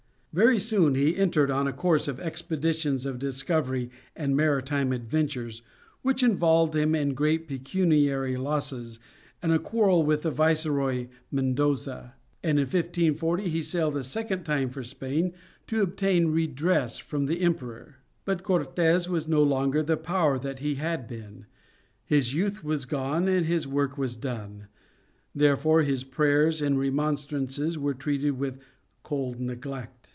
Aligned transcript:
Very 0.33 0.59
soon 0.59 0.95
he 0.95 1.17
entered 1.17 1.51
on 1.51 1.67
a 1.67 1.73
course 1.73 2.07
of 2.07 2.17
expeditions 2.17 3.05
of 3.05 3.19
discovery 3.19 3.89
and 4.15 4.33
maritime 4.33 4.93
adventures 4.93 5.61
which 6.03 6.23
involved 6.23 6.73
him 6.73 6.95
in 6.95 7.13
great 7.15 7.49
pecuniary 7.49 8.37
losses 8.37 8.97
and 9.43 9.51
a 9.51 9.59
quarrel 9.59 10.03
with 10.03 10.21
the 10.23 10.31
viceroy 10.31 11.09
Mendoza; 11.31 12.13
and 12.41 12.57
in 12.59 12.63
1540 12.63 13.49
he 13.49 13.61
sailed 13.61 13.97
a 13.97 14.05
second 14.05 14.43
time 14.45 14.69
for 14.69 14.83
Spain 14.85 15.33
to 15.67 15.81
obtain 15.81 16.27
redress 16.27 16.97
from 16.97 17.25
the 17.25 17.41
emperor. 17.41 17.97
But 18.23 18.41
Cortes 18.41 19.09
was 19.09 19.27
no 19.27 19.43
longer 19.43 19.83
the 19.83 19.97
power 19.97 20.39
that 20.39 20.59
he 20.59 20.75
had 20.75 21.09
been; 21.09 21.45
his 22.05 22.33
youth 22.33 22.63
was 22.63 22.85
gone 22.85 23.27
and 23.27 23.45
his 23.47 23.67
work 23.67 23.97
was 23.97 24.15
done, 24.15 24.67
therefore 25.35 25.81
his 25.81 26.05
prayers 26.05 26.61
and 26.61 26.79
remonstrances 26.79 27.77
were 27.77 27.93
treated 27.93 28.37
with 28.39 28.59
cold 29.03 29.41
neglect. 29.41 30.07